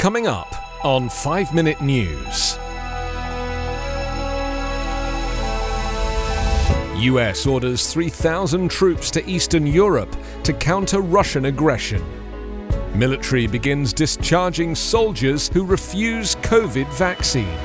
Coming 0.00 0.26
up 0.26 0.54
on 0.82 1.10
5 1.10 1.52
Minute 1.52 1.82
News. 1.82 2.56
US 6.96 7.46
orders 7.46 7.92
3,000 7.92 8.70
troops 8.70 9.10
to 9.10 9.22
Eastern 9.28 9.66
Europe 9.66 10.16
to 10.44 10.54
counter 10.54 11.02
Russian 11.02 11.44
aggression. 11.44 12.02
Military 12.94 13.46
begins 13.46 13.92
discharging 13.92 14.74
soldiers 14.74 15.50
who 15.50 15.66
refuse 15.66 16.34
COVID 16.36 16.90
vaccine. 16.94 17.58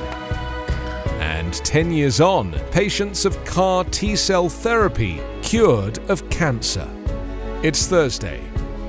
And 1.18 1.54
10 1.54 1.90
years 1.90 2.20
on, 2.20 2.52
patients 2.70 3.24
of 3.24 3.42
CAR 3.46 3.82
T 3.84 4.14
cell 4.14 4.50
therapy 4.50 5.22
cured 5.40 6.00
of 6.10 6.28
cancer. 6.28 6.86
It's 7.62 7.86
Thursday, 7.86 8.42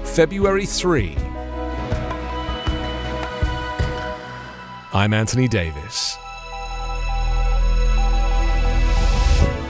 February 0.03 0.65
3. 0.65 1.26
I'm 4.97 5.13
Anthony 5.13 5.47
Davis. 5.47 6.17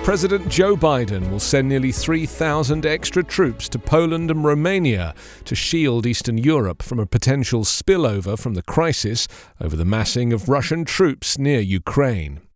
President 0.05 0.47
Joe 0.47 0.77
Biden 0.77 1.29
will 1.29 1.41
send 1.41 1.67
nearly 1.67 1.91
3,000 1.91 2.85
extra 2.85 3.25
troops 3.25 3.67
to 3.67 3.77
Poland 3.77 4.31
and 4.31 4.45
Romania 4.45 5.13
to 5.43 5.53
shield 5.53 6.05
Eastern 6.05 6.37
Europe 6.37 6.81
from 6.81 6.97
a 6.97 7.05
potential 7.05 7.65
spillover 7.65 8.39
from 8.39 8.53
the 8.53 8.63
crisis 8.63 9.27
over 9.59 9.75
the 9.75 9.83
massing 9.83 10.31
of 10.31 10.47
Russian 10.47 10.85
troops 10.85 11.37
near 11.37 11.59
Ukraine. 11.59 12.46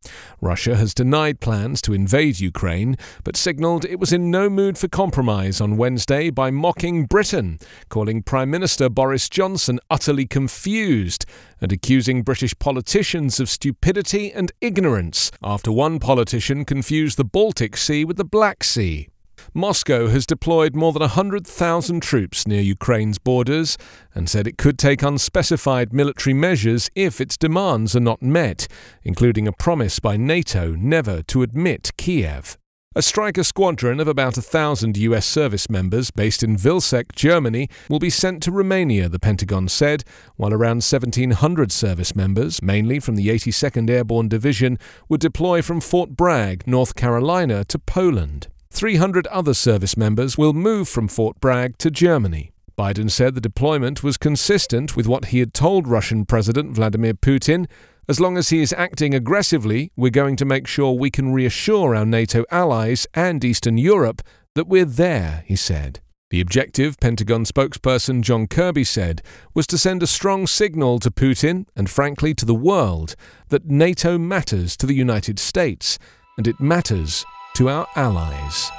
Russia 0.41 0.75
has 0.75 0.95
denied 0.95 1.39
plans 1.39 1.81
to 1.83 1.93
invade 1.93 2.39
Ukraine, 2.39 2.97
but 3.23 3.37
signalled 3.37 3.85
it 3.85 3.99
was 3.99 4.11
in 4.11 4.31
no 4.31 4.49
mood 4.49 4.77
for 4.77 4.87
compromise 4.87 5.61
on 5.61 5.77
Wednesday 5.77 6.31
by 6.31 6.49
mocking 6.49 7.05
Britain, 7.05 7.59
calling 7.89 8.23
Prime 8.23 8.49
Minister 8.49 8.89
Boris 8.89 9.29
Johnson 9.29 9.79
utterly 9.89 10.25
confused 10.25 11.25
and 11.59 11.71
accusing 11.71 12.23
British 12.23 12.57
politicians 12.57 13.39
of 13.39 13.49
stupidity 13.49 14.31
and 14.31 14.52
ignorance 14.61 15.31
after 15.43 15.71
one 15.71 15.99
politician 15.99 16.65
confused 16.65 17.17
the 17.17 17.23
Baltic 17.23 17.77
Sea 17.77 18.03
with 18.03 18.17
the 18.17 18.25
Black 18.25 18.63
Sea. 18.63 19.11
Moscow 19.53 20.08
has 20.08 20.25
deployed 20.25 20.75
more 20.75 20.94
than 20.94 21.02
100,000 21.02 22.02
troops 22.02 22.47
near 22.47 22.61
Ukraine's 22.61 23.17
borders 23.17 23.78
and 24.14 24.30
said 24.30 24.48
it 24.48 24.58
could 24.58 24.78
take 24.78 25.03
unspecified 25.03 25.94
military 25.94 26.33
measures 26.33 26.89
if 26.95 27.22
its 27.22 27.38
demands 27.38 27.95
are 27.95 28.00
not 28.00 28.22
met, 28.22 28.67
including 29.03 29.48
a 29.48 29.53
promise 29.53 30.00
by 30.00 30.17
NATO 30.17 30.75
never 30.75 31.22
to 31.23 31.42
admit 31.42 31.92
Kiev. 31.98 32.58
A 32.94 33.02
Stryker 33.02 33.45
squadron 33.45 34.02
of 34.02 34.09
about 34.09 34.38
a 34.38 34.42
thousand 34.42 34.98
US 34.98 35.25
service 35.25 35.70
members 35.70 36.11
based 36.11 36.44
in 36.44 36.58
Vilseck, 36.58 37.16
Germany, 37.16 37.70
will 37.88 38.00
be 38.00 38.09
sent 38.09 38.44
to 38.44 38.52
Romania, 38.52 39.08
the 39.08 39.17
Pentagon 39.17 39.70
said, 39.70 40.03
while 40.36 40.52
around 40.52 40.83
1,700 40.83 41.72
service 41.72 42.17
members, 42.17 42.61
mainly 42.61 43.00
from 43.00 43.16
the 43.16 43.30
82nd 43.30 43.89
Airborne 43.89 44.28
Division, 44.28 44.78
would 45.08 45.22
deploy 45.22 45.61
from 45.61 45.80
Fort 45.80 46.17
Bragg, 46.17 46.67
North 46.67 46.95
Carolina, 46.95 47.64
to 47.64 47.80
Poland. 47.80 48.50
300 48.81 49.27
other 49.27 49.53
service 49.53 49.95
members 49.95 50.39
will 50.39 50.53
move 50.53 50.89
from 50.89 51.07
Fort 51.07 51.39
Bragg 51.39 51.77
to 51.77 51.91
Germany. 51.91 52.51
Biden 52.75 53.11
said 53.11 53.35
the 53.35 53.39
deployment 53.39 54.01
was 54.01 54.17
consistent 54.17 54.95
with 54.95 55.05
what 55.05 55.25
he 55.25 55.37
had 55.37 55.53
told 55.53 55.87
Russian 55.87 56.25
President 56.25 56.73
Vladimir 56.73 57.13
Putin. 57.13 57.69
As 58.09 58.19
long 58.19 58.39
as 58.39 58.49
he 58.49 58.59
is 58.59 58.73
acting 58.73 59.13
aggressively, 59.13 59.91
we're 59.95 60.09
going 60.09 60.35
to 60.35 60.45
make 60.45 60.65
sure 60.65 60.93
we 60.93 61.11
can 61.11 61.31
reassure 61.31 61.93
our 61.95 62.07
NATO 62.07 62.43
allies 62.49 63.05
and 63.13 63.45
Eastern 63.45 63.77
Europe 63.77 64.23
that 64.55 64.67
we're 64.67 64.83
there, 64.83 65.43
he 65.45 65.55
said. 65.55 65.99
The 66.31 66.41
objective, 66.41 66.99
Pentagon 66.99 67.45
spokesperson 67.45 68.21
John 68.21 68.47
Kirby 68.47 68.85
said, 68.85 69.21
was 69.53 69.67
to 69.67 69.77
send 69.77 70.02
a 70.02 70.07
strong 70.07 70.47
signal 70.47 70.97
to 71.02 71.11
Putin 71.11 71.67
and 71.75 71.87
frankly 71.87 72.33
to 72.33 72.45
the 72.45 72.55
world 72.55 73.15
that 73.49 73.67
NATO 73.67 74.17
matters 74.17 74.75
to 74.77 74.87
the 74.87 74.95
United 74.95 75.37
States 75.37 75.99
and 76.35 76.47
it 76.47 76.59
matters 76.59 77.23
to 77.56 77.70
our 77.70 77.88
allies. 77.95 78.72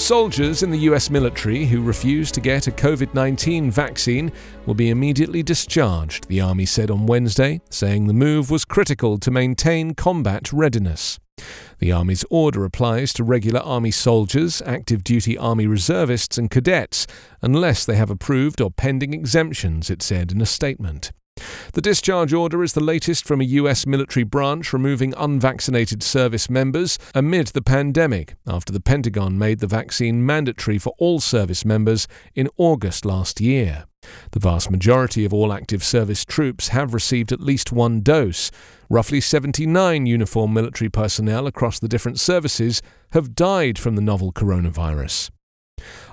Soldiers 0.00 0.62
in 0.62 0.70
the 0.70 0.78
US 0.78 1.10
military 1.10 1.66
who 1.66 1.82
refuse 1.82 2.32
to 2.32 2.40
get 2.40 2.66
a 2.66 2.72
COVID 2.72 3.12
19 3.12 3.70
vaccine 3.70 4.32
will 4.64 4.74
be 4.74 4.88
immediately 4.88 5.42
discharged, 5.42 6.26
the 6.26 6.40
Army 6.40 6.64
said 6.64 6.90
on 6.90 7.06
Wednesday, 7.06 7.60
saying 7.68 8.06
the 8.06 8.14
move 8.14 8.50
was 8.50 8.64
critical 8.64 9.18
to 9.18 9.30
maintain 9.30 9.94
combat 9.94 10.52
readiness. 10.52 11.20
The 11.78 11.92
Army's 11.92 12.24
order 12.30 12.64
applies 12.64 13.12
to 13.14 13.24
regular 13.24 13.60
Army 13.60 13.90
soldiers, 13.90 14.62
active 14.64 15.04
duty 15.04 15.36
Army 15.36 15.66
reservists, 15.66 16.38
and 16.38 16.50
cadets, 16.50 17.06
unless 17.42 17.84
they 17.84 17.96
have 17.96 18.10
approved 18.10 18.60
or 18.60 18.70
pending 18.70 19.14
exemptions, 19.14 19.90
it 19.90 20.02
said 20.02 20.32
in 20.32 20.40
a 20.40 20.46
statement. 20.46 21.12
The 21.72 21.80
discharge 21.80 22.32
order 22.32 22.62
is 22.62 22.72
the 22.72 22.82
latest 22.82 23.24
from 23.24 23.40
a 23.40 23.44
US 23.44 23.86
military 23.86 24.24
branch 24.24 24.72
removing 24.72 25.14
unvaccinated 25.16 26.02
service 26.02 26.50
members 26.50 26.98
amid 27.14 27.48
the 27.48 27.62
pandemic 27.62 28.34
after 28.46 28.72
the 28.72 28.80
Pentagon 28.80 29.38
made 29.38 29.60
the 29.60 29.66
vaccine 29.66 30.24
mandatory 30.24 30.78
for 30.78 30.94
all 30.98 31.20
service 31.20 31.64
members 31.64 32.06
in 32.34 32.48
August 32.56 33.04
last 33.04 33.40
year. 33.40 33.86
The 34.32 34.40
vast 34.40 34.70
majority 34.70 35.24
of 35.24 35.34
all 35.34 35.52
active 35.52 35.84
service 35.84 36.24
troops 36.24 36.68
have 36.68 36.94
received 36.94 37.32
at 37.32 37.40
least 37.40 37.72
one 37.72 38.00
dose. 38.00 38.50
Roughly 38.88 39.20
79 39.20 40.06
uniformed 40.06 40.54
military 40.54 40.88
personnel 40.88 41.46
across 41.46 41.78
the 41.78 41.88
different 41.88 42.18
services 42.18 42.82
have 43.12 43.34
died 43.34 43.78
from 43.78 43.96
the 43.96 44.02
novel 44.02 44.32
coronavirus. 44.32 45.30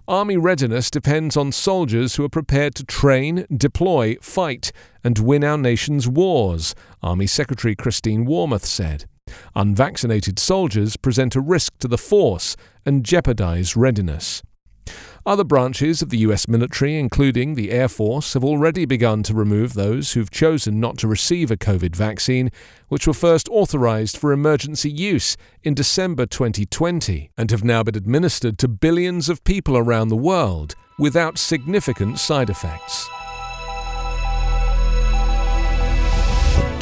Army 0.07 0.37
readiness 0.37 0.89
depends 0.89 1.35
on 1.35 1.51
soldiers 1.51 2.15
who 2.15 2.23
are 2.23 2.29
prepared 2.29 2.75
to 2.75 2.85
train, 2.85 3.45
deploy, 3.55 4.15
fight, 4.21 4.71
and 5.03 5.19
win 5.19 5.43
our 5.43 5.57
nation's 5.57 6.07
wars, 6.07 6.75
Army 7.01 7.27
Secretary 7.27 7.75
Christine 7.75 8.25
Wormuth 8.25 8.65
said. 8.65 9.05
Unvaccinated 9.55 10.39
soldiers 10.39 10.97
present 10.97 11.35
a 11.35 11.41
risk 11.41 11.77
to 11.79 11.87
the 11.87 11.97
force 11.97 12.55
and 12.85 13.03
jeopardize 13.03 13.75
readiness. 13.75 14.41
Other 15.25 15.43
branches 15.43 16.01
of 16.01 16.09
the 16.09 16.19
US 16.19 16.47
military, 16.47 16.97
including 16.97 17.55
the 17.55 17.71
Air 17.71 17.87
Force, 17.87 18.33
have 18.33 18.43
already 18.43 18.85
begun 18.85 19.23
to 19.23 19.33
remove 19.33 19.73
those 19.73 20.13
who've 20.13 20.31
chosen 20.31 20.79
not 20.79 20.97
to 20.99 21.07
receive 21.07 21.51
a 21.51 21.57
COVID 21.57 21.95
vaccine, 21.95 22.49
which 22.87 23.07
were 23.07 23.13
first 23.13 23.49
authorized 23.49 24.17
for 24.17 24.31
emergency 24.31 24.89
use 24.89 25.35
in 25.63 25.73
December 25.73 26.25
2020 26.25 27.29
and 27.37 27.51
have 27.51 27.63
now 27.63 27.83
been 27.83 27.97
administered 27.97 28.57
to 28.59 28.67
billions 28.67 29.29
of 29.29 29.43
people 29.43 29.77
around 29.77 30.07
the 30.07 30.15
world 30.15 30.75
without 30.97 31.37
significant 31.37 32.19
side 32.19 32.49
effects. 32.49 33.09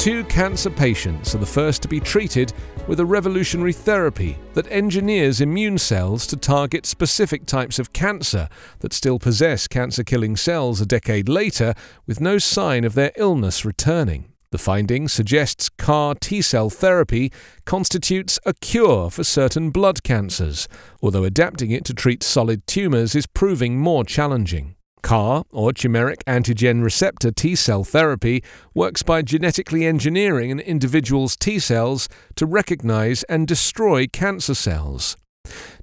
Two 0.06 0.22
cancer 0.22 0.70
patients 0.70 1.34
are 1.34 1.38
the 1.38 1.46
first 1.46 1.82
to 1.82 1.88
be 1.88 1.98
treated 1.98 2.52
with 2.86 3.00
a 3.00 3.04
revolutionary 3.04 3.72
therapy 3.72 4.38
that 4.54 4.70
engineers 4.70 5.40
immune 5.40 5.78
cells 5.78 6.28
to 6.28 6.36
target 6.36 6.86
specific 6.86 7.44
types 7.44 7.80
of 7.80 7.92
cancer 7.92 8.48
that 8.78 8.92
still 8.92 9.18
possess 9.18 9.66
cancer 9.66 10.04
killing 10.04 10.36
cells 10.36 10.80
a 10.80 10.86
decade 10.86 11.28
later 11.28 11.74
with 12.06 12.20
no 12.20 12.38
sign 12.38 12.84
of 12.84 12.94
their 12.94 13.10
illness 13.16 13.64
returning. 13.64 14.32
The 14.52 14.58
finding 14.58 15.08
suggests 15.08 15.68
CAR 15.70 16.14
T 16.14 16.40
cell 16.40 16.70
therapy 16.70 17.32
constitutes 17.64 18.38
a 18.46 18.54
cure 18.54 19.10
for 19.10 19.24
certain 19.24 19.70
blood 19.70 20.04
cancers, 20.04 20.68
although 21.02 21.24
adapting 21.24 21.72
it 21.72 21.84
to 21.84 21.92
treat 21.92 22.22
solid 22.22 22.64
tumours 22.68 23.16
is 23.16 23.26
proving 23.26 23.76
more 23.76 24.04
challenging. 24.04 24.75
CAR, 25.06 25.44
or 25.52 25.70
chimeric 25.70 26.24
antigen 26.24 26.82
receptor 26.82 27.30
T 27.30 27.54
cell 27.54 27.84
therapy, 27.84 28.42
works 28.74 29.04
by 29.04 29.22
genetically 29.22 29.86
engineering 29.86 30.50
an 30.50 30.58
individual's 30.58 31.36
T 31.36 31.60
cells 31.60 32.08
to 32.34 32.44
recognize 32.44 33.22
and 33.28 33.46
destroy 33.46 34.08
cancer 34.08 34.52
cells. 34.52 35.16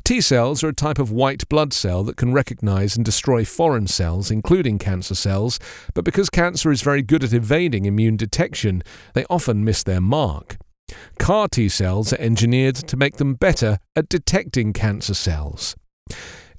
T 0.04 0.20
cells 0.20 0.62
are 0.62 0.68
a 0.68 0.74
type 0.74 1.00
of 1.00 1.10
white 1.10 1.48
blood 1.48 1.72
cell 1.72 2.04
that 2.04 2.18
can 2.18 2.34
recognize 2.34 2.98
and 2.98 3.06
destroy 3.06 3.46
foreign 3.46 3.88
cells, 3.88 4.30
including 4.30 4.78
cancer 4.78 5.16
cells, 5.16 5.58
but 5.94 6.04
because 6.04 6.30
cancer 6.30 6.70
is 6.70 6.82
very 6.82 7.02
good 7.02 7.24
at 7.24 7.32
evading 7.32 7.86
immune 7.86 8.18
detection, 8.18 8.84
they 9.14 9.24
often 9.30 9.64
miss 9.64 9.84
their 9.84 10.02
mark. 10.02 10.58
CAR 11.18 11.48
T 11.48 11.70
cells 11.70 12.12
are 12.12 12.20
engineered 12.20 12.76
to 12.76 12.98
make 12.98 13.16
them 13.16 13.36
better 13.36 13.78
at 13.96 14.10
detecting 14.10 14.74
cancer 14.74 15.14
cells. 15.14 15.78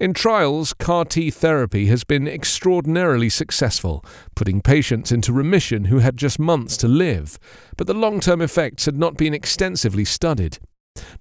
In 0.04 0.12
trials, 0.12 0.74
CAR 0.74 1.06
T 1.06 1.30
therapy 1.30 1.86
has 1.86 2.04
been 2.04 2.28
extraordinarily 2.28 3.30
successful, 3.30 4.04
putting 4.34 4.60
patients 4.60 5.10
into 5.10 5.32
remission 5.32 5.86
who 5.86 6.00
had 6.00 6.18
just 6.18 6.38
months 6.38 6.76
to 6.76 6.88
live, 6.88 7.38
but 7.78 7.86
the 7.86 7.94
long 7.94 8.20
term 8.20 8.42
effects 8.42 8.84
had 8.84 8.98
not 8.98 9.16
been 9.16 9.32
extensively 9.32 10.04
studied. 10.04 10.58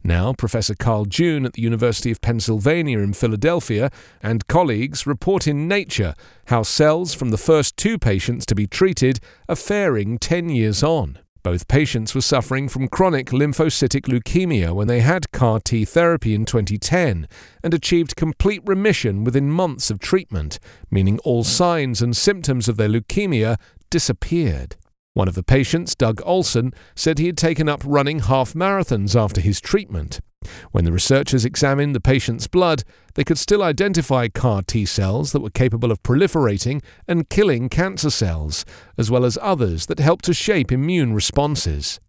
Now, 0.04 0.34
Professor 0.34 0.76
Carl 0.76 1.06
June 1.06 1.46
at 1.46 1.54
the 1.54 1.62
University 1.62 2.12
of 2.12 2.20
Pennsylvania 2.20 3.00
in 3.00 3.14
Philadelphia 3.14 3.90
and 4.22 4.48
colleagues 4.48 5.08
report 5.08 5.48
in 5.48 5.66
Nature 5.66 6.14
how 6.48 6.64
cells 6.64 7.14
from 7.14 7.30
the 7.30 7.38
first 7.38 7.78
two 7.78 7.98
patients 7.98 8.46
to 8.48 8.54
be 8.54 8.68
treated 8.68 9.22
are 9.48 9.56
faring 9.56 10.18
10 10.18 10.50
years 10.50 10.84
on. 10.84 11.20
Both 11.44 11.68
patients 11.68 12.16
were 12.16 12.22
suffering 12.22 12.70
from 12.70 12.88
chronic 12.88 13.32
lymphocytic 13.32 14.08
leukemia 14.08 14.74
when 14.74 14.88
they 14.88 15.02
had 15.02 15.30
CAR 15.34 15.60
T 15.60 15.84
therapy 15.84 16.34
in 16.34 16.46
2010 16.46 17.28
and 17.62 17.74
achieved 17.74 18.16
complete 18.16 18.62
remission 18.66 19.26
within 19.26 19.52
months 19.52 19.92
of 19.92 20.00
treatment, 20.00 20.58
meaning 20.90 21.20
all 21.20 21.44
signs 21.44 22.02
and 22.02 22.16
symptoms 22.16 22.70
of 22.70 22.78
their 22.78 22.88
leukemia 22.88 23.58
disappeared. 23.90 24.78
One 25.16 25.28
of 25.28 25.36
the 25.36 25.44
patients, 25.44 25.96
Doug 25.96 26.22
Olson, 26.26 26.72
said 26.96 27.20
he 27.20 27.28
had 27.28 27.38
taken 27.38 27.68
up 27.68 27.84
running 27.86 28.20
half 28.20 28.54
marathons 28.54 29.14
after 29.14 29.42
his 29.42 29.60
treatment. 29.60 30.22
When 30.72 30.86
the 30.86 30.92
researchers 30.92 31.46
examined 31.46 31.96
the 31.96 32.00
patient's 32.00 32.48
blood, 32.48 32.84
they 33.16 33.24
could 33.24 33.38
still 33.38 33.64
identify 33.64 34.28
CAR 34.28 34.62
T 34.62 34.86
cells 34.86 35.32
that 35.32 35.42
were 35.42 35.50
capable 35.50 35.92
of 35.92 36.02
proliferating 36.04 36.82
and 37.08 37.30
killing 37.30 37.70
cancer 37.70 38.10
cells, 38.10 38.66
as 38.98 39.12
well 39.12 39.26
as 39.26 39.38
others 39.42 39.86
that 39.88 40.00
help 40.00 40.22
to 40.24 40.34
shape 40.34 40.72
immune 40.72 41.14
responses. 41.14 42.00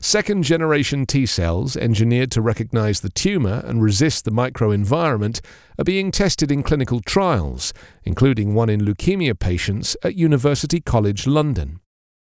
Second 0.00 0.42
generation 0.42 1.06
T 1.06 1.24
cells, 1.24 1.76
engineered 1.76 2.32
to 2.32 2.40
recognize 2.40 3.00
the 3.00 3.10
tumor 3.10 3.62
and 3.64 3.82
resist 3.82 4.24
the 4.24 4.32
microenvironment, 4.32 5.40
are 5.78 5.84
being 5.84 6.10
tested 6.10 6.50
in 6.50 6.64
clinical 6.64 7.00
trials, 7.00 7.72
including 8.02 8.54
one 8.54 8.68
in 8.68 8.80
leukemia 8.80 9.38
patients 9.38 9.96
at 10.02 10.16
University 10.16 10.80
College 10.80 11.26
London. 11.26 11.81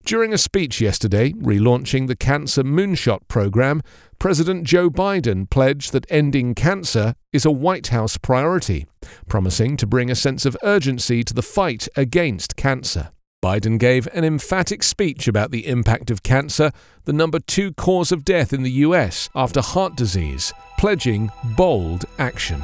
During 0.07 0.31
a 0.31 0.38
speech 0.38 0.80
yesterday, 0.80 1.33
relaunching 1.33 2.07
the 2.07 2.15
Cancer 2.15 2.63
Moonshot 2.63 3.27
program, 3.27 3.81
President 4.19 4.63
Joe 4.63 4.89
Biden 4.89 5.50
pledged 5.50 5.92
that 5.92 6.09
ending 6.09 6.56
cancer 6.56 7.13
is 7.33 7.44
a 7.44 7.51
White 7.51 7.88
House 7.88 8.15
priority, 8.15 8.88
promising 9.27 9.75
to 9.75 9.86
bring 9.86 10.09
a 10.09 10.15
sense 10.15 10.45
of 10.45 10.56
urgency 10.63 11.25
to 11.25 11.33
the 11.33 11.42
fight 11.42 11.89
against 11.98 12.56
cancer. 12.56 13.12
Biden 13.44 13.77
gave 13.77 14.07
an 14.13 14.24
emphatic 14.24 14.81
speech 14.81 15.27
about 15.27 15.51
the 15.51 15.68
impact 15.68 16.09
of 16.09 16.24
cancer, 16.24 16.71
the 17.04 17.12
number 17.12 17.39
two 17.39 17.74
cause 17.74 18.13
of 18.13 18.24
death 18.24 18.54
in 18.54 18.63
the 18.63 18.80
US 18.88 19.30
after 19.36 19.59
heart 19.59 19.98
disease, 19.98 20.54
pledging 20.80 21.30
bold 21.57 22.06
action. 22.18 22.63